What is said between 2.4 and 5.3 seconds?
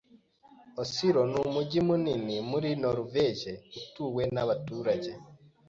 muri Noruveje utuwe n'abaturage..